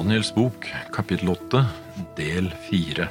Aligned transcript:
Daniels 0.00 0.34
bok, 0.34 0.64
kapittel 0.92 1.28
8, 1.28 1.66
del 2.16 2.46
4. 2.70 3.08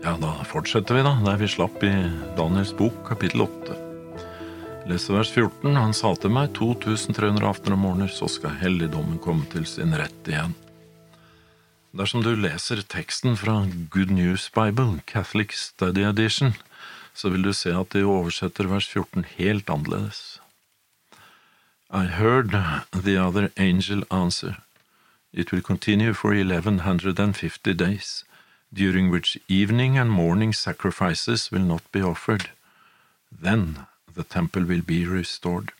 Ja, 0.00 0.14
da 0.16 0.30
fortsetter 0.48 0.96
vi, 0.96 1.02
da, 1.04 1.10
der 1.20 1.36
vi 1.36 1.48
slapp 1.52 1.82
i 1.84 1.90
Daniels 2.38 2.70
bok, 2.78 3.02
kapittel 3.04 3.42
8. 3.44 3.74
Leser 4.88 5.18
vers 5.18 5.32
14. 5.34 5.76
Han 5.76 5.92
sa 5.92 6.14
til 6.16 6.32
meg, 6.32 6.54
2300 6.56 7.44
aftener 7.44 7.76
og 7.76 7.82
morgener, 7.82 8.08
så 8.08 8.24
skal 8.32 8.56
helligdommen 8.62 9.18
komme 9.20 9.44
til 9.52 9.66
sin 9.68 9.92
rett 10.00 10.30
igjen. 10.32 10.54
Dersom 11.92 12.24
du 12.24 12.30
leser 12.32 12.80
teksten 12.88 13.36
fra 13.36 13.66
Good 13.92 14.14
News 14.16 14.46
Bible, 14.56 15.02
Catholic 15.04 15.52
Study 15.52 16.06
Edition, 16.08 16.54
så 17.12 17.28
vil 17.34 17.44
du 17.44 17.52
se 17.52 17.74
at 17.76 17.92
de 17.92 18.06
oversetter 18.08 18.72
vers 18.72 18.88
14 18.88 19.28
helt 19.36 19.68
annerledes. 19.68 20.38
I 21.92 22.06
heard 22.16 22.56
the 22.96 23.18
other 23.20 23.50
angel 23.58 24.08
answer. 24.08 24.56
It 25.32 25.52
will 25.52 25.62
continue 25.62 26.14
for 26.14 26.32
1150 26.32 27.74
days, 27.74 28.24
during 28.72 29.10
which 29.10 29.38
evening 29.48 29.98
and 29.98 30.10
morning 30.10 30.54
sacrifices 30.54 31.50
will 31.50 31.66
not 31.66 31.82
be 31.92 32.02
offered. 32.02 32.50
Then 33.30 33.86
the 34.14 34.24
temple 34.24 34.64
will 34.64 34.82
be 34.82 35.04
restored. 35.06 35.72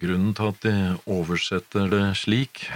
Grunnen 0.00 0.32
til 0.34 0.48
at 0.48 0.62
de 0.62 0.98
oversetter 1.06 1.90
det 1.92 2.16
slik, 2.16 2.70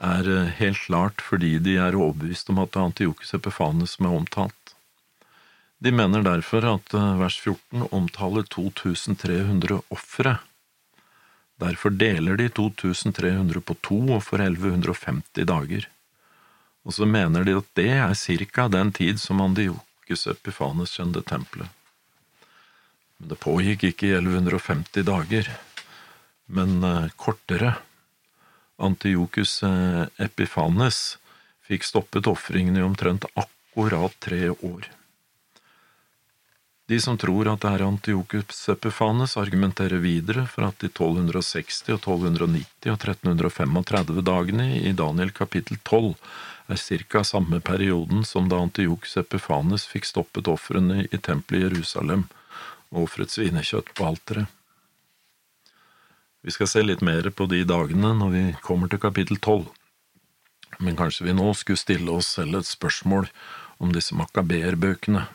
er 0.00 0.48
helt 0.58 0.80
klart 0.86 1.20
fordi 1.22 1.58
de 1.58 1.76
er 1.76 1.94
overbevist 1.94 2.50
om 2.50 2.58
at 2.58 2.72
det 2.72 2.80
er 2.80 2.88
Antiokus 2.88 3.34
Epifanes 3.36 3.94
som 3.96 4.08
er 4.08 4.16
omtalt. 4.16 4.74
De 5.78 5.92
mener 5.92 6.24
derfor 6.26 6.66
at 6.74 6.94
vers 7.20 7.38
14 7.38 7.86
omtaler 7.92 8.42
2300 8.42 9.82
ofre 9.90 10.38
Derfor 11.60 11.92
deler 11.92 12.38
de 12.40 12.48
2300 12.48 13.60
på 13.60 13.76
to 13.84 13.98
og 14.16 14.22
får 14.24 14.46
1150 14.46 15.48
dager. 15.48 15.88
Og 16.88 16.96
så 16.96 17.04
mener 17.04 17.44
de 17.44 17.58
at 17.58 17.68
det 17.76 17.90
er 17.92 18.14
cirka 18.16 18.68
den 18.72 18.92
tid 18.96 19.20
som 19.20 19.42
Andiokus 19.44 20.26
Epifanes 20.30 20.94
skjønte 20.96 21.22
tempelet. 21.28 21.68
Men 23.20 23.32
det 23.32 23.40
pågikk 23.42 23.84
ikke 23.90 24.08
i 24.08 24.14
1150 24.16 25.04
dager, 25.04 25.50
men 26.48 26.80
eh, 26.84 27.10
kortere. 27.20 27.74
Antiokus 28.80 29.58
eh, 29.66 30.06
Epifanes 30.24 31.18
fikk 31.68 31.84
stoppet 31.84 32.30
ofringene 32.30 32.80
i 32.80 32.86
omtrent 32.86 33.28
akkurat 33.34 34.16
tre 34.24 34.48
år. 34.48 34.88
De 36.90 37.00
som 37.00 37.14
tror 37.14 37.46
at 37.46 37.62
det 37.62 37.70
er 37.70 37.84
Antiokus 37.86 38.64
Epifanes, 38.72 39.36
argumenterer 39.38 40.00
videre 40.02 40.42
for 40.50 40.66
at 40.66 40.80
de 40.82 40.88
1260 40.90 41.84
og 41.94 42.00
1290 42.00 42.90
og 42.90 42.96
1335 42.96 44.24
dagene 44.26 44.66
i 44.80 44.90
Daniel 44.98 45.30
kapittel 45.30 45.78
12 45.86 46.16
er 46.74 46.82
ca. 47.06 47.22
samme 47.22 47.62
perioden 47.62 48.26
som 48.26 48.50
da 48.50 48.58
Antiokus 48.58 49.14
Epifanes 49.22 49.86
fikk 49.86 50.10
stoppet 50.10 50.50
ofrene 50.50 51.06
i 51.06 51.22
tempelet 51.22 51.60
i 51.60 51.64
Jerusalem 51.68 52.26
og 52.90 53.04
ofret 53.06 53.30
svinekjøtt 53.38 53.94
på 53.94 54.10
alteret. 54.10 54.50
Vi 56.42 56.50
skal 56.50 56.74
se 56.74 56.82
litt 56.82 57.06
mer 57.06 57.30
på 57.30 57.46
de 57.46 57.62
dagene 57.70 58.16
når 58.18 58.34
vi 58.34 58.46
kommer 58.66 58.90
til 58.90 58.98
kapittel 58.98 59.38
12, 59.38 59.68
men 60.82 60.98
kanskje 60.98 61.30
vi 61.30 61.38
nå 61.38 61.52
skulle 61.54 61.78
stille 61.78 62.10
oss 62.10 62.34
selv 62.34 62.64
et 62.64 62.74
spørsmål 62.74 63.30
om 63.78 63.94
disse 63.94 64.18
makabeerbøkene 64.18 65.28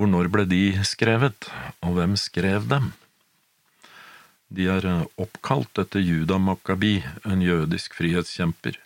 hvor 0.00 0.08
når 0.08 0.30
ble 0.32 0.46
de 0.48 0.80
skrevet, 0.88 1.50
og 1.84 1.98
hvem 1.98 2.14
skrev 2.16 2.64
dem? 2.70 2.86
De 4.48 4.64
er 4.72 4.86
eh, 4.88 5.02
oppkalt 5.20 5.76
etter 5.82 6.00
Juda 6.00 6.38
Makabi, 6.40 7.02
en 7.28 7.42
jødisk 7.44 7.98
frihetskjemper. 7.98 8.78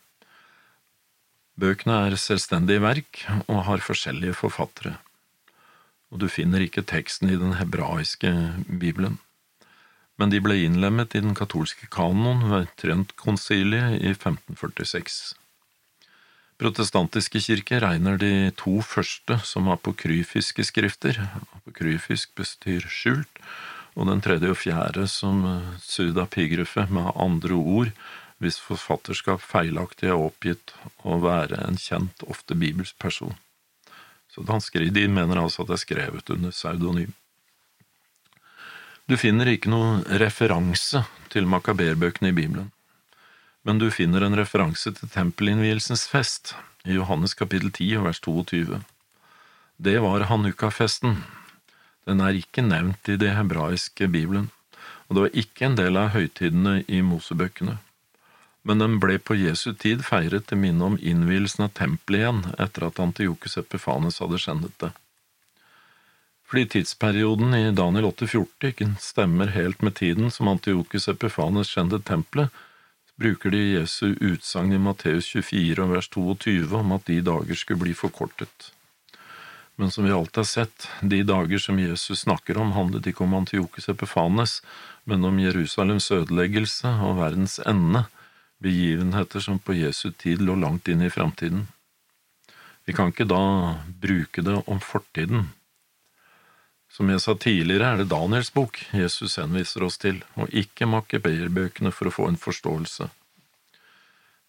Bøkene 1.54 2.00
er 2.08 2.18
selvstendige 2.18 2.82
verk 2.82 3.22
og 3.44 3.62
har 3.68 3.84
forskjellige 3.86 4.34
forfattere, 4.40 4.96
og 6.10 6.18
du 6.18 6.26
finner 6.26 6.66
ikke 6.66 6.82
teksten 6.82 7.30
i 7.30 7.38
den 7.38 7.54
hebraiske 7.60 8.34
bibelen. 8.66 9.20
Men 10.18 10.34
de 10.34 10.42
ble 10.42 10.58
innlemmet 10.66 11.14
i 11.14 11.22
den 11.22 11.38
katolske 11.38 11.86
kanoen 11.94 12.42
ved 12.50 12.74
Trent-konsiliet 12.82 14.00
i 14.02 14.10
1546. 14.18 15.38
Protestantiske 16.54 17.40
kirke 17.42 17.80
regner 17.82 18.18
de 18.20 18.52
to 18.54 18.78
første 18.86 19.40
som 19.42 19.66
apokryfiske 19.72 20.62
skrifter, 20.62 21.16
apokryfisk 21.58 22.30
bestyr 22.38 22.86
skjult, 22.86 23.40
og 23.98 24.06
den 24.06 24.22
tredje 24.22 24.52
og 24.52 24.58
fjerde 24.58 25.08
som 25.10 25.42
suda 25.82 26.28
pigrufe, 26.30 26.86
med 26.90 27.10
andre 27.18 27.58
ord, 27.58 27.90
hvis 28.38 28.60
forfatterskap 28.62 29.42
feilaktig 29.42 30.10
er 30.10 30.18
oppgitt 30.18 30.74
å 31.02 31.18
være 31.22 31.58
en 31.66 31.78
kjent, 31.78 32.22
ofte 32.30 32.54
bibelsk 32.58 32.98
person. 33.02 33.34
Så 34.30 34.46
danskere 34.46 34.90
de 34.94 35.08
mener 35.10 35.38
altså 35.42 35.62
at 35.62 35.72
det 35.72 35.78
er 35.78 35.84
skrevet 35.84 36.30
under 36.34 36.54
pseudonym. 36.54 37.14
Du 39.10 39.18
finner 39.20 39.50
ikke 39.50 39.70
noen 39.74 40.06
referanse 40.22 41.02
til 41.34 41.50
makaberbøkene 41.50 42.30
i 42.30 42.36
Bibelen 42.36 42.70
men 43.64 43.80
du 43.80 43.88
finner 43.90 44.24
en 44.24 44.36
referanse 44.36 44.92
til 44.92 45.10
tempelinnvielsens 45.10 46.04
fest 46.10 46.52
i 46.84 46.98
Johannes 46.98 47.32
kapittel 47.34 47.70
10 47.72 48.02
vers 48.04 48.20
22. 48.20 48.82
Det 49.76 49.96
var 50.04 50.26
Hanukka-festen. 50.28 51.16
Den 52.04 52.20
er 52.20 52.36
ikke 52.36 52.62
nevnt 52.62 53.08
i 53.08 53.16
det 53.16 53.32
hebraiske 53.38 54.10
bibelen, 54.12 54.50
og 55.08 55.16
det 55.16 55.24
var 55.24 55.38
ikke 55.42 55.66
en 55.70 55.78
del 55.80 55.96
av 55.96 56.12
høytidene 56.12 56.82
i 56.84 57.00
Mosebøkene. 57.00 57.78
Men 58.68 58.80
den 58.80 58.98
ble 59.00 59.16
på 59.20 59.36
Jesu 59.36 59.72
tid 59.72 60.04
feiret 60.04 60.46
til 60.48 60.60
minne 60.60 60.84
om 60.92 61.00
innvielsen 61.00 61.66
av 61.66 61.72
tempelet 61.80 62.20
igjen 62.20 62.44
etter 62.60 62.86
at 62.88 63.00
Antiokus 63.00 63.58
Epifanes 63.60 64.20
hadde 64.20 64.40
skjendet 64.40 64.76
det. 64.84 64.92
Fordi 66.48 66.68
tidsperioden 66.76 67.56
i 67.56 67.72
Daniel 67.76 68.10
8,14 68.12 68.70
ikke 68.70 68.90
stemmer 69.00 69.52
helt 69.56 69.80
med 69.84 69.96
tiden 70.00 70.28
som 70.32 70.52
Antiokus 70.52 71.08
Epifanes 71.12 71.72
skjendet 71.72 72.04
tempelet, 72.08 72.52
bruker 73.20 73.50
de 73.50 73.62
Jesu 73.74 74.14
utsagn 74.20 74.72
i 74.72 74.78
Matteus 74.78 75.28
24 75.36 75.86
vers 75.90 76.08
22 76.08 76.78
om 76.78 76.94
at 76.96 77.06
de 77.06 77.20
dager 77.24 77.58
skulle 77.58 77.84
bli 77.84 77.94
forkortet. 77.94 78.70
Men 79.76 79.90
som 79.90 80.04
vi 80.06 80.12
alltid 80.14 80.36
har 80.36 80.50
sett, 80.50 80.88
de 81.02 81.22
dager 81.26 81.58
som 81.58 81.78
Jesus 81.78 82.20
snakker 82.20 82.58
om, 82.58 82.72
handlet 82.72 83.06
ikke 83.10 83.24
om 83.26 83.34
Antiokus 83.34 83.88
Epifanes, 83.90 84.60
men 85.04 85.24
om 85.26 85.38
Jerusalems 85.42 86.10
ødeleggelse 86.14 86.90
og 87.02 87.18
verdens 87.18 87.58
ende, 87.66 88.04
begivenheter 88.62 89.42
som 89.42 89.58
på 89.58 89.74
Jesu 89.74 90.12
tid 90.12 90.42
lå 90.42 90.54
langt 90.58 90.88
inn 90.88 91.02
i 91.02 91.10
framtiden. 91.10 91.66
Vi 92.86 92.94
kan 92.94 93.10
ikke 93.10 93.26
da 93.26 93.42
bruke 94.00 94.44
det 94.46 94.60
om 94.70 94.80
fortiden, 94.80 95.48
som 96.94 97.10
jeg 97.10 97.22
sa 97.24 97.34
tidligere, 97.34 97.88
er 97.90 98.00
det 98.00 98.10
Daniels 98.12 98.52
bok 98.54 98.78
Jesus 98.94 99.34
henviser 99.40 99.82
oss 99.82 99.98
til, 99.98 100.20
og 100.38 100.52
ikke 100.54 100.86
Makebeerbøkene 100.86 101.90
for 101.90 102.06
å 102.06 102.14
få 102.14 102.28
en 102.30 102.38
forståelse. 102.38 103.08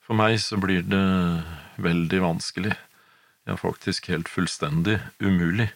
For 0.06 0.18
meg 0.18 0.38
så 0.44 0.60
blir 0.62 0.86
det 0.86 1.06
veldig 1.82 2.20
vanskelig, 2.22 2.76
ja 3.50 3.56
faktisk 3.58 4.12
helt 4.14 4.30
fullstendig 4.30 5.00
umulig, 5.18 5.72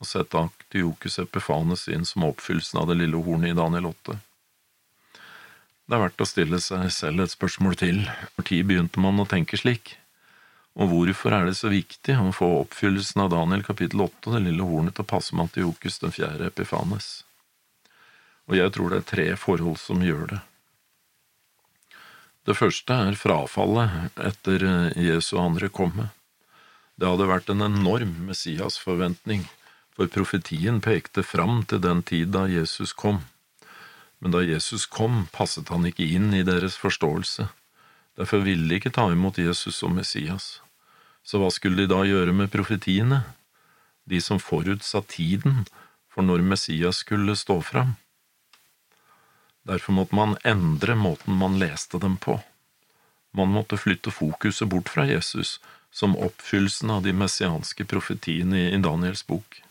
å 0.00 0.08
sette 0.08 0.40
Aktiokus 0.40 1.20
Epifanes 1.20 1.84
inn 1.92 2.08
som 2.08 2.24
oppfyllelsen 2.26 2.80
av 2.80 2.88
det 2.88 2.96
lille 3.02 3.20
hornet 3.20 3.52
i 3.52 3.58
Daniel 3.58 3.90
8. 3.92 4.16
Det 5.84 5.96
er 5.96 6.02
verdt 6.06 6.24
å 6.24 6.28
stille 6.28 6.60
seg 6.64 6.88
selv 6.92 7.26
et 7.26 7.34
spørsmål 7.36 7.76
til, 7.76 8.00
når 8.38 8.48
begynte 8.64 9.04
man 9.04 9.20
å 9.20 9.28
tenke 9.28 9.60
slik? 9.60 9.98
Og 10.74 10.90
hvorfor 10.90 11.34
er 11.36 11.46
det 11.46 11.54
så 11.58 11.70
viktig 11.70 12.16
å 12.18 12.32
få 12.34 12.48
oppfyllelsen 12.64 13.22
av 13.22 13.30
Daniel 13.30 13.62
kapittel 13.66 14.02
8, 14.02 14.32
det 14.34 14.42
lille 14.48 14.66
hornet, 14.66 14.96
til 14.96 15.06
å 15.06 15.12
passe 15.12 15.34
med 15.34 15.46
Antiokus 15.46 16.00
den 16.02 16.14
fjerde 16.14 16.48
Epifanes? 16.50 17.22
Og 18.50 18.58
jeg 18.58 18.74
tror 18.74 18.90
det 18.90 18.98
er 19.00 19.10
tre 19.12 19.28
forhold 19.38 19.78
som 19.80 20.02
gjør 20.04 20.26
det. 20.34 20.40
Det 22.44 22.56
første 22.58 22.96
er 23.06 23.16
frafallet 23.16 24.18
etter 24.20 24.66
Jesu 25.00 25.38
andre 25.40 25.70
komme. 25.72 26.10
Det 27.00 27.08
hadde 27.08 27.30
vært 27.30 27.48
en 27.54 27.64
enorm 27.64 28.18
Messias-forventning, 28.26 29.46
for 29.94 30.10
profetien 30.10 30.82
pekte 30.82 31.22
fram 31.22 31.62
til 31.70 31.80
den 31.80 32.02
tid 32.02 32.34
da 32.34 32.44
Jesus 32.50 32.92
kom. 32.92 33.22
Men 34.18 34.34
da 34.34 34.42
Jesus 34.42 34.84
kom, 34.90 35.24
passet 35.32 35.70
han 35.72 35.86
ikke 35.86 36.04
inn 36.04 36.34
i 36.34 36.44
deres 36.44 36.76
forståelse. 36.82 37.48
Derfor 38.18 38.44
ville 38.44 38.68
de 38.68 38.78
ikke 38.78 38.92
ta 38.94 39.08
imot 39.10 39.40
Jesus 39.40 39.78
som 39.80 39.94
Messias. 39.96 40.63
Så 41.24 41.40
hva 41.40 41.48
skulle 41.52 41.82
de 41.82 41.88
da 41.88 42.02
gjøre 42.04 42.34
med 42.36 42.52
profetiene, 42.52 43.22
de 44.04 44.20
som 44.20 44.40
forutsa 44.40 45.00
tiden 45.08 45.64
for 46.12 46.26
når 46.26 46.44
Messias 46.44 47.00
skulle 47.00 47.36
stå 47.36 47.60
fram? 47.64 47.96
Derfor 49.64 49.96
måtte 49.96 50.14
man 50.14 50.36
endre 50.44 50.94
måten 50.94 51.40
man 51.40 51.56
leste 51.58 51.98
dem 51.98 52.18
på. 52.20 52.36
Man 53.32 53.48
måtte 53.56 53.80
flytte 53.80 54.12
fokuset 54.12 54.68
bort 54.68 54.92
fra 54.92 55.08
Jesus 55.08 55.56
som 55.90 56.16
oppfyllelsen 56.20 56.90
av 56.90 57.02
de 57.02 57.16
messianske 57.16 57.86
profetiene 57.88 58.68
i 58.68 58.78
Daniels 58.82 59.24
bok. 59.26 59.63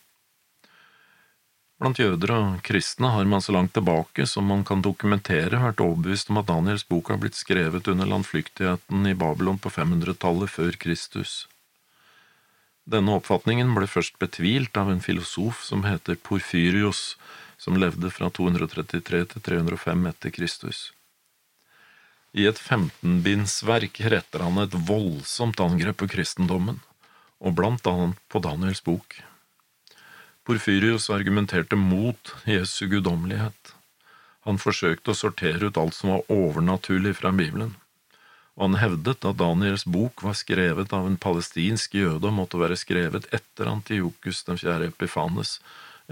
Blant 1.84 2.00
jøder 2.00 2.32
og 2.32 2.62
kristne 2.64 3.10
har 3.12 3.26
man 3.28 3.42
så 3.44 3.52
langt 3.52 3.74
tilbake 3.76 4.24
som 4.32 4.46
man 4.48 4.62
kan 4.64 4.80
dokumentere 4.80 5.58
vært 5.60 5.82
overbevist 5.84 6.30
om 6.32 6.38
at 6.40 6.46
Daniels 6.48 6.86
bok 6.88 7.10
har 7.12 7.18
blitt 7.20 7.36
skrevet 7.36 7.90
under 7.92 8.08
landflyktigheten 8.08 9.10
i 9.10 9.12
Babylon 9.20 9.60
på 9.60 9.68
500-tallet 9.68 10.48
før 10.54 10.78
Kristus. 10.80 11.34
Denne 12.88 13.18
oppfatningen 13.20 13.74
ble 13.76 13.90
først 13.92 14.16
betvilt 14.24 14.80
av 14.80 14.94
en 14.94 15.04
filosof 15.04 15.60
som 15.68 15.84
heter 15.84 16.16
Porfyrios, 16.24 17.18
som 17.60 17.76
levde 17.76 18.14
fra 18.16 18.32
233 18.32 19.22
til 19.36 19.46
305 19.50 20.08
etter 20.14 20.36
Kristus. 20.40 20.86
I 22.32 22.48
et 22.48 22.64
femtenbindsverk 22.64 24.00
retter 24.16 24.48
han 24.48 24.64
et 24.64 24.80
voldsomt 24.88 25.60
angrep 25.68 26.00
på 26.00 26.12
kristendommen, 26.16 26.80
og 27.44 27.60
blant 27.60 27.92
annet 27.92 28.24
på 28.32 28.40
Daniels 28.40 28.86
bok. 28.88 29.20
Porfyrius 30.44 31.10
argumenterte 31.10 31.76
mot 31.80 32.34
Jesu 32.44 32.88
guddommelighet. 32.92 33.74
Han 34.44 34.60
forsøkte 34.60 35.14
å 35.14 35.16
sortere 35.16 35.70
ut 35.70 35.78
alt 35.80 35.96
som 35.96 36.12
var 36.12 36.26
overnaturlig 36.34 37.14
fra 37.16 37.32
Bibelen, 37.32 37.78
og 38.58 38.66
han 38.68 38.82
hevdet 38.82 39.24
at 39.24 39.40
Daniels 39.40 39.86
bok 39.88 40.26
var 40.26 40.36
skrevet 40.36 40.92
av 40.94 41.08
en 41.08 41.16
palestinsk 41.16 41.96
jøde 41.96 42.28
og 42.28 42.36
måtte 42.42 42.60
være 42.60 42.76
skrevet 42.78 43.30
etter 43.32 43.72
Antiokus 43.72 44.44
den 44.44 44.60
fjerde 44.60 44.90
Epifanes, 44.92 45.62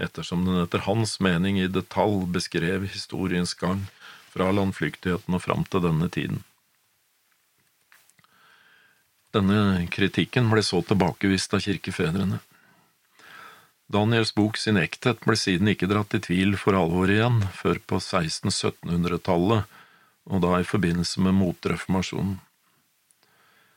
ettersom 0.00 0.46
den 0.46 0.62
etter 0.62 0.86
hans 0.86 1.18
mening 1.20 1.60
i 1.60 1.68
detalj 1.68 2.24
beskrev 2.32 2.88
historiens 2.88 3.52
gang 3.52 3.84
fra 4.32 4.48
landflyktigheten 4.48 5.36
og 5.36 5.44
fram 5.44 5.66
til 5.68 5.84
denne 5.84 6.08
tiden. 6.08 6.40
Denne 9.32 9.84
kritikken 9.92 10.48
ble 10.52 10.64
så 10.64 10.80
tilbakevist 10.84 11.52
av 11.56 11.62
kirkefedrene. 11.64 12.40
Daniels 13.92 14.32
bok 14.32 14.56
sin 14.56 14.78
ekthet 14.80 15.20
ble 15.26 15.34
siden 15.36 15.68
ikke 15.68 15.88
dratt 15.90 16.14
i 16.16 16.22
tvil 16.24 16.54
for 16.56 16.76
alvor 16.78 17.10
igjen 17.12 17.42
før 17.52 17.80
på 17.84 17.98
1600–1700-tallet, 18.00 19.66
og 20.32 20.40
da 20.44 20.52
i 20.56 20.64
forbindelse 20.64 21.20
med 21.20 21.36
motreformasjonen. 21.36 22.38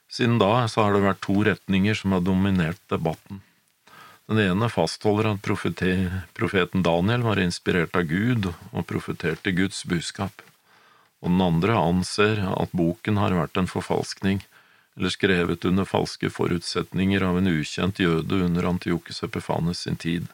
Siden 0.07 0.37
da 0.39 0.67
så 0.71 0.85
har 0.85 0.95
det 0.95 1.03
vært 1.03 1.23
to 1.25 1.35
retninger 1.43 1.97
som 1.99 2.15
har 2.15 2.23
dominert 2.23 2.79
debatten. 2.93 3.41
Den 4.29 4.39
ene 4.41 4.69
fastholder 4.71 5.33
at 5.33 5.43
profeten 5.43 6.85
Daniel 6.85 7.25
var 7.25 7.41
inspirert 7.41 7.97
av 7.97 8.07
Gud 8.09 8.47
og 8.49 8.87
profeterte 8.87 9.51
Guds 9.57 9.83
budskap, 9.89 10.45
og 11.19 11.33
den 11.33 11.43
andre 11.43 11.75
anser 11.75 12.39
at 12.53 12.71
boken 12.71 13.19
har 13.19 13.35
vært 13.35 13.59
en 13.59 13.69
forfalskning, 13.69 14.39
eller 14.95 15.11
skrevet 15.11 15.65
under 15.65 15.85
falske 15.85 16.29
forutsetninger 16.31 17.23
av 17.27 17.37
en 17.37 17.51
ukjent 17.51 17.99
jøde 17.99 18.39
under 18.47 18.69
Antiokus 18.69 19.23
Epifanes 19.23 19.83
sin 19.83 19.99
tid. 19.99 20.27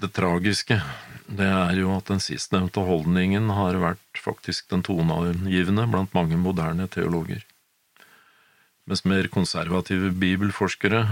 Det 0.00 0.10
tragiske, 0.16 0.80
det 1.26 1.46
er 1.46 1.76
jo 1.78 1.92
at 1.94 2.08
den 2.10 2.22
sistnevnte 2.22 2.82
holdningen 2.82 3.52
har 3.54 3.78
vært 3.78 4.18
faktisk 4.18 4.66
den 4.72 4.82
toneangivende 4.82 5.86
blant 5.92 6.16
mange 6.16 6.40
moderne 6.40 6.88
teologer. 6.90 7.44
Mens 8.90 9.04
mer 9.06 9.28
konservative 9.32 10.10
bibelforskere 10.10 11.04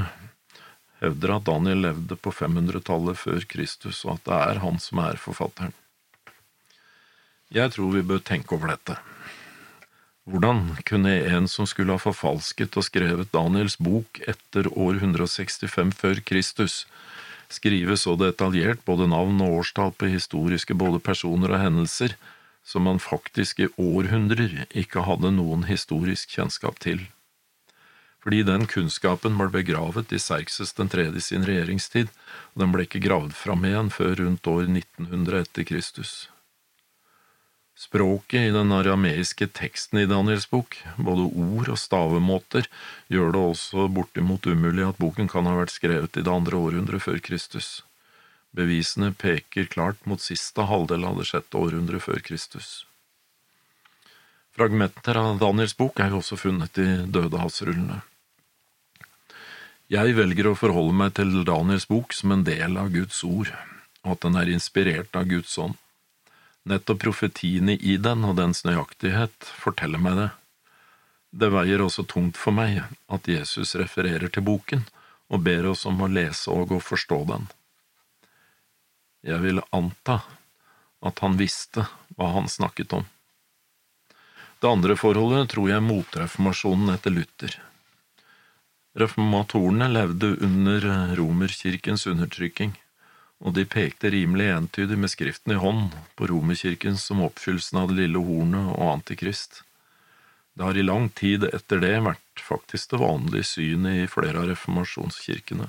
hevder 1.03 1.37
at 1.37 1.47
Daniel 1.47 1.87
levde 1.87 2.19
på 2.19 2.33
500-tallet 2.35 3.19
før 3.19 3.47
Kristus, 3.49 4.03
og 4.05 4.17
at 4.17 4.27
det 4.27 4.41
er 4.51 4.61
han 4.65 4.83
som 4.83 5.01
er 5.05 5.21
forfatteren. 5.21 5.73
Jeg 7.53 7.73
tror 7.75 7.93
vi 7.93 8.05
bør 8.07 8.23
tenke 8.25 8.57
over 8.57 8.73
dette. 8.73 8.97
Hvordan 10.29 10.77
kunne 10.87 11.13
en 11.27 11.49
som 11.51 11.67
skulle 11.67 11.97
ha 11.97 12.03
forfalsket 12.03 12.77
og 12.79 12.87
skrevet 12.87 13.33
Daniels 13.35 13.75
bok 13.83 14.21
etter 14.31 14.69
år 14.71 15.01
165 15.01 15.95
før 15.99 16.21
Kristus, 16.27 16.85
skrive 17.51 17.97
så 17.99 18.15
detaljert 18.17 18.85
både 18.87 19.09
navn 19.11 19.43
og 19.43 19.63
årstall 19.63 19.91
på 19.99 20.13
historiske 20.13 20.77
både 20.79 21.03
personer 21.03 21.57
og 21.57 21.65
hendelser 21.65 22.15
som 22.65 22.87
man 22.87 23.03
faktisk 23.03 23.65
i 23.65 23.73
århundrer 23.75 24.63
ikke 24.71 25.03
hadde 25.09 25.35
noen 25.35 25.67
historisk 25.67 26.39
kjennskap 26.39 26.79
til? 26.81 27.03
fordi 28.23 28.43
den 28.47 28.69
kunnskapen 28.71 29.35
ble 29.39 29.49
begravet 29.51 30.13
i 30.15 30.21
Serkses 30.23 30.73
den 30.79 30.91
tredje 30.93 31.25
sin 31.27 31.47
regjeringstid, 31.47 32.11
og 32.55 32.63
den 32.63 32.75
ble 32.75 32.87
ikke 32.87 33.03
gravd 33.03 33.35
fram 33.35 33.67
igjen 33.67 33.91
før 33.91 34.15
rundt 34.23 34.47
år 34.47 34.69
1900 34.69 35.43
etter 35.43 35.67
Kristus. 35.67 36.13
Språket 37.79 38.49
i 38.49 38.51
den 38.53 38.73
arameiske 38.73 39.49
teksten 39.49 40.03
i 40.03 40.07
Daniels 40.07 40.45
bok, 40.51 40.77
både 41.01 41.25
ord 41.25 41.71
og 41.73 41.81
stavemåter, 41.81 42.69
gjør 43.09 43.33
det 43.33 43.43
også 43.49 43.89
bortimot 43.89 44.47
umulig 44.47 44.85
at 44.87 45.01
boken 45.01 45.31
kan 45.33 45.49
ha 45.49 45.57
vært 45.57 45.73
skrevet 45.75 46.21
i 46.21 46.25
det 46.25 46.33
andre 46.33 46.61
århundret 46.61 47.03
før 47.03 47.19
Kristus. 47.25 47.81
Bevisene 48.53 49.15
peker 49.17 49.71
klart 49.73 50.05
mot 50.05 50.21
siste 50.21 50.69
halvdel 50.69 51.09
av 51.09 51.19
det 51.19 51.31
sjette 51.31 51.57
århundret 51.57 52.05
før 52.05 52.21
Kristus. 52.21 52.85
Fragmenter 54.53 55.17
av 55.17 55.39
Daniels 55.41 55.73
bok 55.73 56.03
er 56.05 56.13
jo 56.13 56.21
også 56.21 56.37
funnet 56.37 56.77
i 56.77 56.89
dødehavsrullene. 57.09 58.03
Jeg 59.93 60.13
velger 60.17 60.51
å 60.51 60.57
forholde 60.57 60.97
meg 60.97 61.17
til 61.17 61.33
Daniels 61.49 61.89
bok 61.89 62.13
som 62.17 62.37
en 62.37 62.45
del 62.45 62.77
av 62.81 62.93
Guds 62.93 63.25
ord, 63.25 63.49
og 64.05 64.15
at 64.15 64.27
den 64.27 64.37
er 64.37 64.53
inspirert 64.53 65.17
av 65.17 65.27
Guds 65.33 65.57
ånd. 65.61 65.81
Nettopp 66.69 67.01
profetiene 67.03 67.75
i 67.75 67.97
den 67.99 68.23
og 68.29 68.37
dens 68.39 68.63
nøyaktighet 68.67 69.49
forteller 69.65 70.03
meg 70.03 70.19
det. 70.21 70.29
Det 71.33 71.49
veier 71.51 71.83
også 71.83 72.05
tungt 72.07 72.39
for 72.39 72.55
meg 72.55 72.83
at 73.09 73.29
Jesus 73.29 73.75
refererer 73.81 74.31
til 74.31 74.45
boken 74.47 74.85
og 75.33 75.43
ber 75.47 75.71
oss 75.73 75.87
om 75.89 76.05
å 76.05 76.11
lese 76.13 76.53
og 76.53 76.75
å 76.77 76.81
forstå 76.83 77.19
den. 77.33 77.49
Jeg 79.27 79.41
vil 79.43 79.63
anta 79.73 80.21
at 81.03 81.23
han 81.25 81.39
visste 81.41 81.87
hva 82.15 82.31
han 82.37 82.49
snakket 82.51 82.95
om. 82.99 83.09
Det 84.63 84.71
andre 84.71 84.95
forholdet 84.95 85.51
tror 85.51 85.71
jeg 85.73 85.83
motreformasjonen 85.83 86.93
etter 86.95 87.15
Luther. 87.15 87.57
Reformatorene 88.99 89.89
levde 89.91 90.35
under 90.45 90.85
romerkirkens 91.19 92.05
undertrykking, 92.07 92.77
og 93.43 93.57
de 93.57 93.65
pekte 93.67 94.13
rimelig 94.15 94.47
entydig 94.55 94.97
med 95.03 95.11
Skriften 95.11 95.57
i 95.57 95.59
hånd 95.59 95.97
på 96.19 96.29
romerkirken 96.31 96.97
som 97.01 97.25
oppfyllelsen 97.27 97.81
av 97.81 97.91
det 97.91 98.05
lille 98.05 98.23
hornet 98.23 98.71
og 98.77 98.93
Antikrist. 98.93 99.65
Det 100.55 100.67
har 100.69 100.79
i 100.79 100.85
lang 100.87 101.09
tid 101.19 101.49
etter 101.49 101.81
det 101.83 101.95
vært 102.07 102.43
faktisk 102.45 102.93
det 102.93 103.01
vanlige 103.03 103.49
synet 103.51 104.03
i 104.05 104.11
flere 104.11 104.43
av 104.43 104.51
reformasjonskirkene. 104.53 105.67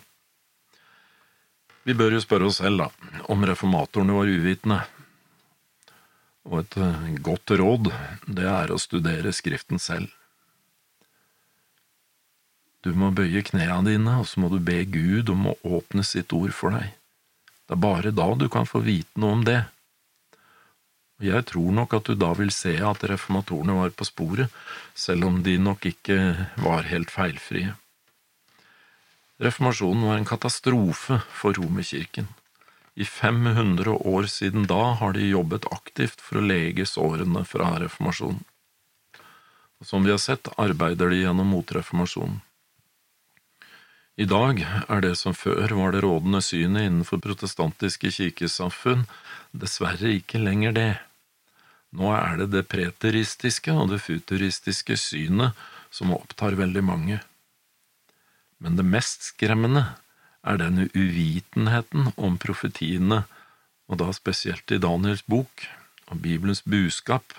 Vi 1.83 1.95
bør 1.97 2.15
jo 2.15 2.23
spørre 2.23 2.47
oss 2.47 2.61
selv, 2.61 2.85
da, 2.85 3.21
om 3.31 3.43
reformatorene 3.47 4.15
var 4.15 4.29
uvitende. 4.29 4.81
Og 6.47 6.59
et 6.61 6.77
godt 7.23 7.55
råd, 7.59 7.89
det 8.27 8.47
er 8.47 8.71
å 8.71 8.79
studere 8.79 9.33
Skriften 9.35 9.81
selv. 9.81 10.11
Du 12.83 12.91
må 12.99 13.09
bøye 13.15 13.43
knærne 13.47 13.87
dine, 13.95 14.17
og 14.19 14.27
så 14.27 14.43
må 14.43 14.51
du 14.51 14.59
be 14.59 14.81
Gud 14.83 15.31
om 15.31 15.47
å 15.51 15.59
åpne 15.79 16.03
sitt 16.07 16.35
ord 16.35 16.51
for 16.55 16.75
deg. 16.75 16.91
Det 17.67 17.77
er 17.77 17.83
bare 17.83 18.11
da 18.11 18.27
du 18.35 18.49
kan 18.51 18.67
få 18.67 18.83
vite 18.83 19.19
noe 19.19 19.37
om 19.37 19.45
det. 19.47 19.61
Og 21.21 21.29
jeg 21.29 21.45
tror 21.47 21.71
nok 21.71 21.93
at 21.95 22.09
du 22.09 22.17
da 22.19 22.33
vil 22.35 22.51
se 22.51 22.73
at 22.83 23.05
reformatorene 23.07 23.77
var 23.77 23.93
på 23.95 24.07
sporet, 24.07 24.51
selv 24.95 25.29
om 25.29 25.41
de 25.45 25.55
nok 25.61 25.85
ikke 25.87 26.17
var 26.65 26.89
helt 26.89 27.13
feilfrie. 27.13 27.75
Reformasjonen 29.43 30.07
var 30.07 30.19
en 30.19 30.27
katastrofe 30.27 31.19
for 31.33 31.55
Romerkirken. 31.57 32.27
I 32.95 33.05
500 33.05 33.89
år 33.89 34.27
siden 34.29 34.67
da 34.69 34.93
har 34.99 35.15
de 35.15 35.31
jobbet 35.31 35.65
aktivt 35.73 36.21
for 36.21 36.37
å 36.37 36.45
lege 36.45 36.85
sårene 36.85 37.41
fra 37.47 37.71
reformasjonen. 37.81 38.43
Og 39.81 39.87
som 39.89 40.05
vi 40.05 40.13
har 40.13 40.21
sett, 40.21 40.47
arbeider 40.61 41.09
de 41.09 41.23
gjennom 41.23 41.49
motreformasjonen. 41.55 42.37
I 44.13 44.25
dag 44.29 44.59
er 44.61 45.01
det 45.01 45.15
som 45.17 45.33
før 45.33 45.71
var 45.73 45.95
det 45.95 46.03
rådende 46.05 46.41
synet 46.45 46.85
innenfor 46.85 47.17
protestantiske 47.23 48.11
kirkesamfunn, 48.13 49.07
dessverre 49.57 50.11
ikke 50.19 50.41
lenger 50.41 50.75
det. 50.77 50.91
Nå 51.97 52.11
er 52.13 52.37
det 52.43 52.51
det 52.53 52.67
preteristiske 52.69 53.73
og 53.73 53.89
det 53.89 54.03
futuristiske 54.05 54.97
synet 55.01 55.57
som 55.93 56.13
opptar 56.13 56.57
veldig 56.59 56.83
mange. 56.85 57.19
Men 58.61 58.77
det 58.77 58.85
mest 58.85 59.25
skremmende 59.31 59.87
er 60.45 60.61
den 60.61 60.91
uvitenheten 60.93 62.11
om 62.13 62.37
profetiene, 62.37 63.23
og 63.89 63.97
da 64.01 64.11
spesielt 64.13 64.69
i 64.71 64.81
Daniels 64.81 65.25
bok, 65.25 65.65
og 66.11 66.21
Bibelens 66.21 66.61
budskap, 66.61 67.33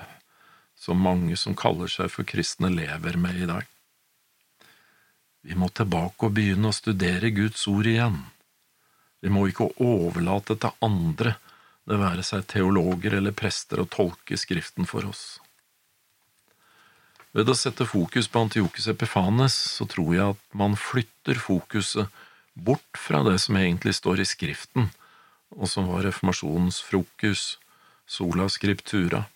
som 0.75 0.99
mange 0.99 1.39
som 1.39 1.55
kaller 1.55 1.91
seg 1.91 2.11
for 2.11 2.27
kristne, 2.27 2.73
lever 2.73 3.19
med 3.21 3.39
i 3.39 3.49
dag. 3.51 3.74
Vi 5.45 5.57
må 5.61 5.69
tilbake 5.69 6.25
og 6.25 6.37
begynne 6.39 6.71
å 6.71 6.77
studere 6.77 7.29
Guds 7.37 7.67
ord 7.69 7.89
igjen. 7.89 8.23
Vi 9.21 9.33
må 9.33 9.45
ikke 9.49 9.71
overlate 9.81 10.57
til 10.61 10.73
andre, 10.85 11.35
det 11.85 12.01
være 12.01 12.25
seg 12.25 12.47
teologer 12.49 13.19
eller 13.19 13.37
prester, 13.37 13.83
å 13.83 13.89
tolke 13.89 14.39
Skriften 14.41 14.89
for 14.89 15.05
oss. 15.09 15.25
Ved 17.37 17.51
å 17.51 17.57
sette 17.59 17.85
fokus 17.85 18.29
på 18.31 18.45
Antiokus 18.47 18.89
Epifanes, 18.89 19.57
så 19.77 19.85
tror 19.91 20.11
jeg 20.15 20.35
at 20.37 20.43
man 20.57 20.79
flytter 20.81 21.41
fokuset 21.43 22.23
bort 22.55 23.01
fra 23.01 23.21
det 23.27 23.37
som 23.43 23.59
egentlig 23.59 23.97
står 23.99 24.23
i 24.23 24.29
Skriften, 24.29 24.89
og 25.53 25.69
som 25.69 25.91
var 25.91 26.07
reformasjonens 26.07 26.81
frokus, 26.87 27.59
sola 28.07 28.49
scriptura. 28.49 29.27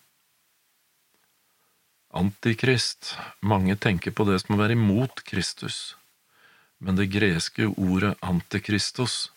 Antikrist, 2.18 3.14
mange 3.40 3.76
tenker 3.78 4.10
på 4.10 4.24
det 4.26 4.40
som 4.42 4.56
å 4.56 4.58
være 4.58 4.74
imot 4.74 5.20
Kristus, 5.28 5.94
men 6.82 6.98
det 6.98 7.12
greske 7.14 7.68
ordet 7.70 8.16
antikristos 8.26 9.28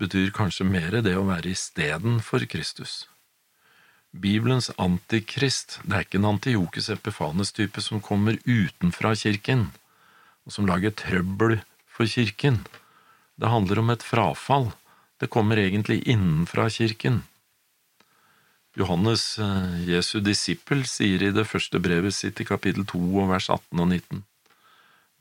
betyr 0.00 0.32
kanskje 0.34 0.66
mer 0.66 0.96
det 1.06 1.14
å 1.14 1.26
være 1.28 1.52
istedenfor 1.54 2.48
Kristus. 2.50 3.04
Bibelens 4.10 4.72
antikrist 4.80 5.78
det 5.84 5.94
er 5.94 6.06
ikke 6.06 6.18
en 6.18 6.30
Antiokus 6.32 6.90
Epifanes-type 6.90 7.84
som 7.84 8.02
kommer 8.02 8.40
utenfra 8.42 9.14
kirken, 9.14 9.68
og 10.46 10.56
som 10.56 10.66
lager 10.66 10.94
trøbbel 10.98 11.60
for 11.86 12.10
kirken. 12.10 12.62
Det 13.36 13.52
handler 13.52 13.84
om 13.84 13.94
et 13.94 14.02
frafall. 14.02 14.70
Det 15.20 15.30
kommer 15.30 15.60
egentlig 15.60 16.02
innenfra 16.08 16.66
kirken. 16.72 17.22
Johannes, 18.76 19.38
eh, 19.38 19.88
Jesu 19.88 20.20
disippel, 20.20 20.84
sier 20.84 21.22
i 21.24 21.32
det 21.32 21.46
første 21.48 21.80
brevet 21.80 22.12
sitt 22.12 22.40
i 22.42 22.44
kapittel 22.44 22.84
2 22.84 23.00
og 23.22 23.30
vers 23.30 23.48
18 23.48 23.80
og 23.80 23.88
19. 23.88 24.24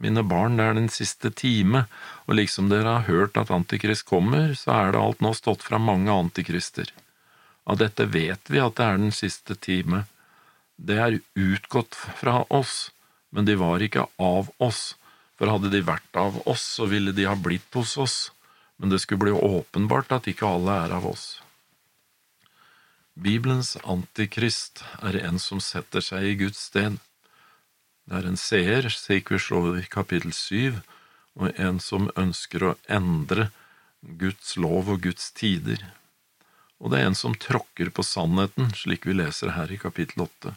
Mine 0.04 0.26
barn, 0.28 0.58
det 0.60 0.66
er 0.66 0.76
den 0.76 0.90
siste 0.92 1.32
time, 1.32 1.86
og 2.28 2.36
liksom 2.36 2.68
dere 2.68 2.98
har 2.98 3.08
hørt 3.08 3.38
at 3.40 3.54
Antikrist 3.56 4.04
kommer, 4.10 4.52
så 4.60 4.74
er 4.76 4.92
det 4.92 5.00
alt 5.00 5.24
nå 5.24 5.32
stått 5.38 5.64
fra 5.64 5.80
mange 5.80 6.12
antikrister. 6.12 6.92
Av 7.66 7.80
dette 7.80 8.04
vet 8.12 8.52
vi 8.52 8.60
at 8.60 8.76
det 8.76 8.86
er 8.86 9.00
den 9.00 9.16
siste 9.16 9.56
time. 9.56 10.04
Det 10.76 11.00
er 11.00 11.22
utgått 11.40 11.96
fra 11.96 12.44
oss, 12.52 12.92
men 13.32 13.48
de 13.48 13.56
var 13.56 13.80
ikke 13.80 14.04
av 14.20 14.52
oss, 14.60 14.98
for 15.40 15.48
hadde 15.48 15.72
de 15.72 15.80
vært 15.80 16.20
av 16.20 16.42
oss, 16.44 16.68
så 16.76 16.92
ville 16.92 17.16
de 17.16 17.24
ha 17.32 17.40
blitt 17.40 17.72
hos 17.80 17.96
oss, 17.96 18.20
men 18.76 18.92
det 18.92 19.00
skulle 19.00 19.30
bli 19.30 19.32
åpenbart 19.32 20.12
at 20.12 20.28
ikke 20.28 20.52
alle 20.58 20.76
er 20.84 21.00
av 21.00 21.08
oss. 21.08 21.38
Bibelens 23.16 23.78
antikrist 23.88 24.82
er 25.00 25.16
en 25.24 25.40
som 25.40 25.62
setter 25.64 26.04
seg 26.04 26.26
i 26.28 26.34
Guds 26.42 26.60
sted. 26.68 26.98
Det 28.06 28.18
er 28.20 28.26
en 28.28 28.38
seer, 28.38 28.90
vi 28.92 29.40
slår 29.40 29.80
i 29.80 29.86
kapittel 29.88 30.34
syv, 30.36 30.82
og 31.40 31.56
en 31.56 31.80
som 31.80 32.10
ønsker 32.20 32.64
å 32.64 32.76
endre 32.92 33.50
Guds 34.02 34.58
lov 34.60 34.92
og 34.92 35.02
Guds 35.08 35.32
tider. 35.32 35.80
Og 36.84 36.92
det 36.92 37.00
er 37.00 37.08
en 37.08 37.16
som 37.16 37.38
tråkker 37.40 37.90
på 37.96 38.04
sannheten, 38.04 38.74
slik 38.76 39.08
vi 39.08 39.16
leser 39.16 39.56
her 39.56 39.72
i 39.72 39.80
kapittel 39.80 40.28
åtte. 40.28 40.54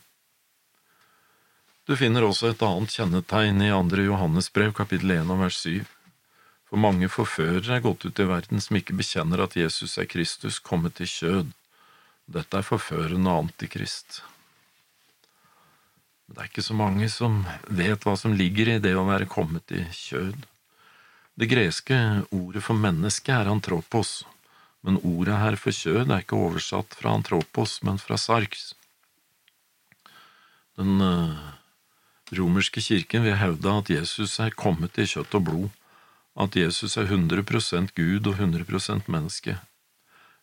Du 1.87 1.95
finner 1.97 2.27
også 2.27 2.51
et 2.51 2.63
annet 2.67 2.93
kjennetegn 2.93 3.63
i 3.65 3.71
andre 3.73 4.03
Johannesbrev, 4.11 4.75
kapittel 4.77 5.15
1 5.15 5.31
og 5.31 5.47
vers 5.47 5.63
7. 5.63 5.87
For 6.69 6.83
mange 6.83 7.09
forførere 7.09 7.79
er 7.79 7.87
gått 7.87 8.05
ut 8.05 8.19
i 8.19 8.27
verden 8.29 8.61
som 8.61 8.77
ikke 8.77 8.99
bekjenner 8.99 9.47
at 9.47 9.57
Jesus 9.57 9.95
er 9.97 10.11
Kristus 10.11 10.59
kommet 10.59 11.01
i 11.01 11.09
kjød. 11.09 11.55
Dette 12.29 12.61
er 12.61 12.67
forførende 12.67 13.33
antikrist. 13.33 14.21
Men 16.27 16.37
det 16.37 16.43
er 16.43 16.51
ikke 16.51 16.65
så 16.67 16.75
mange 16.77 17.07
som 17.09 17.39
vet 17.73 18.05
hva 18.05 18.13
som 18.21 18.35
ligger 18.37 18.75
i 18.75 18.81
det 18.85 18.93
å 19.01 19.07
være 19.09 19.31
kommet 19.33 19.73
i 19.73 19.87
kjød. 19.97 20.43
Det 21.41 21.49
greske 21.49 21.97
ordet 22.35 22.61
for 22.67 22.77
menneske 22.77 23.33
er 23.33 23.49
antropos, 23.49 24.27
men 24.85 25.01
ordet 25.01 25.39
her 25.41 25.57
for 25.57 25.73
kjød 25.73 26.11
er 26.11 26.21
ikke 26.21 26.37
oversatt 26.37 26.99
fra 26.99 27.15
antropos, 27.17 27.79
men 27.87 27.97
fra 28.03 28.19
sarks. 28.21 28.75
Den 30.77 31.01
uh, 31.01 31.55
romerske 32.37 32.85
kirken 32.85 33.25
vil 33.25 33.39
hevde 33.41 33.73
at 33.73 33.89
Jesus 33.95 34.37
er 34.45 34.53
kommet 34.53 35.01
i 35.01 35.09
kjøtt 35.09 35.33
og 35.41 35.49
blod, 35.49 35.73
at 36.39 36.61
Jesus 36.61 36.99
er 37.01 37.09
100% 37.09 37.97
Gud 37.97 38.29
og 38.29 38.37
100% 38.37 39.09
menneske 39.09 39.57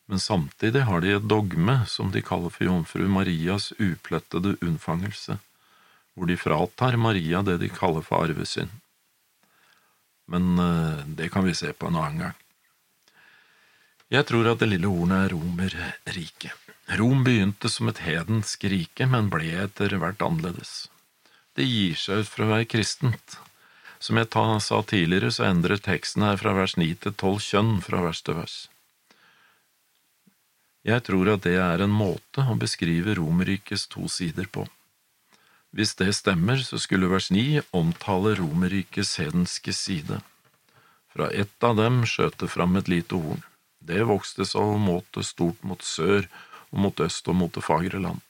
men 0.05 0.21
samtidig 0.21 0.85
har 0.85 1.01
de 1.01 1.15
et 1.15 1.27
dogme 1.27 1.79
som 1.89 2.12
de 2.13 2.21
kaller 2.21 2.53
for 2.53 2.67
jomfru 2.67 3.07
Marias 3.09 3.71
uplettede 3.81 4.55
unnfangelse, 4.62 5.39
hvor 6.13 6.29
de 6.29 6.38
fratar 6.38 6.97
Maria 7.01 7.41
det 7.45 7.57
de 7.63 7.69
kaller 7.74 8.05
for 8.05 8.27
arvesynd. 8.27 8.74
Men 10.29 10.59
eh, 10.59 11.05
det 11.17 11.29
kan 11.33 11.45
vi 11.45 11.55
se 11.57 11.74
på 11.74 11.89
en 11.89 11.97
annen 12.01 12.25
gang. 12.25 12.38
Jeg 14.13 14.27
tror 14.29 14.51
at 14.51 14.62
det 14.62 14.69
lille 14.69 14.89
ordet 14.89 15.17
er 15.24 15.33
Romerriket. 15.33 16.53
Rom 17.00 17.24
begynte 17.25 17.69
som 17.74 17.89
et 17.89 18.03
hedensk 18.05 18.67
rike, 18.69 19.07
men 19.09 19.31
ble 19.33 19.50
etter 19.63 19.97
hvert 19.97 20.21
annerledes. 20.21 20.85
Det 21.57 21.65
gir 21.65 21.97
seg 21.97 22.21
ut 22.21 22.29
for 22.29 22.45
å 22.45 22.51
være 22.51 22.69
kristent. 22.69 23.39
Som 23.97 24.19
jeg 24.21 24.29
sa 24.62 24.81
tidligere, 24.85 25.31
så 25.33 25.47
endrer 25.50 25.81
teksten 25.81 26.21
her 26.21 26.38
fra 26.38 26.53
vers 26.53 26.77
9 26.77 26.93
til 27.01 27.13
12 27.17 27.41
kjønn 27.47 27.74
fra 27.81 28.03
vers 28.05 28.21
til 28.21 28.38
vers. 28.38 28.57
Jeg 30.86 31.01
tror 31.08 31.32
at 31.34 31.42
det 31.48 31.56
er 31.58 31.82
en 31.82 31.94
måte 31.94 32.44
å 32.46 32.56
beskrive 32.62 33.15
Romerrikets 33.18 33.88
to 33.89 34.06
sider 34.12 34.46
på. 34.46 34.68
Hvis 35.75 35.96
det 36.00 36.12
stemmer, 36.15 36.62
så 36.62 36.77
skulle 36.80 37.10
vers 37.10 37.32
9 37.34 37.63
omtale 37.75 38.36
Romerrikets 38.38 39.18
hedenske 39.20 39.74
side. 39.74 40.22
Fra 41.10 41.32
ett 41.34 41.65
av 41.65 41.80
dem 41.82 42.04
skjøt 42.06 42.38
det 42.44 42.51
fram 42.54 42.77
et 42.77 42.92
lite 42.92 43.18
horn. 43.18 43.42
Det 43.82 44.06
vokste 44.06 44.46
så 44.46 44.63
måte 44.82 45.25
stort 45.25 45.65
mot 45.65 45.82
sør 45.82 46.30
og 46.70 46.80
mot 46.86 47.01
øst 47.01 47.27
og 47.34 47.39
mot 47.42 47.54
det 47.58 47.65
fagre 47.65 48.00
land. 48.06 48.22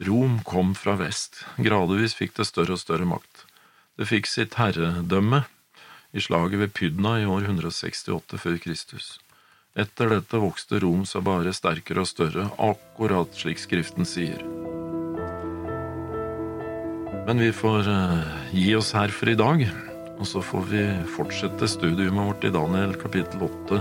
Rom 0.00 0.40
kom 0.48 0.72
fra 0.72 0.96
vest, 0.96 1.42
gradvis 1.60 2.16
fikk 2.16 2.38
det 2.40 2.48
større 2.48 2.78
og 2.78 2.80
større 2.80 3.08
makt. 3.08 3.44
Det 4.00 4.08
fikk 4.08 4.28
sitt 4.30 4.56
herredømme 4.56 5.44
i 6.16 6.22
slaget 6.24 6.62
ved 6.62 6.72
Pydna 6.72 7.18
i 7.20 7.26
år 7.28 7.44
168 7.50 8.40
før 8.40 8.56
Kristus. 8.64 9.18
Etter 9.78 10.10
dette 10.10 10.38
vokste 10.42 10.80
Rom 10.82 11.04
seg 11.06 11.22
bare 11.22 11.52
sterkere 11.54 12.02
og 12.02 12.08
større, 12.10 12.48
akkurat 12.58 13.36
slik 13.38 13.60
Skriften 13.62 14.08
sier. 14.08 14.42
Men 17.28 17.38
vi 17.38 17.52
får 17.54 17.86
uh, 17.86 18.24
gi 18.50 18.72
oss 18.74 18.90
her 18.98 19.14
for 19.14 19.30
i 19.30 19.38
dag, 19.38 19.62
og 20.18 20.26
så 20.26 20.42
får 20.42 20.66
vi 20.72 20.82
fortsette 21.14 21.70
studiet 21.70 22.10
vårt 22.16 22.42
i 22.48 22.50
Daniel 22.54 22.98
kapittel 22.98 23.46
8 23.46 23.78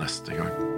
neste 0.00 0.34
gang. 0.40 0.69